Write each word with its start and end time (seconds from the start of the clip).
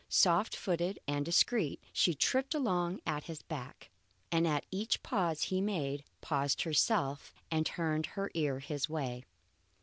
Soft 0.09 0.55
footed 0.55 0.97
and 1.07 1.23
discreet, 1.23 1.79
she 1.93 2.15
tripped 2.15 2.55
along 2.55 3.01
at 3.05 3.25
his 3.25 3.43
back, 3.43 3.91
and 4.31 4.47
at 4.47 4.65
each 4.71 5.03
pause 5.03 5.43
he 5.43 5.61
made, 5.61 6.03
paused 6.21 6.63
herself 6.63 7.35
and 7.51 7.67
turned 7.67 8.07
her 8.07 8.31
ear 8.33 8.57
his 8.57 8.89
way. 8.89 9.25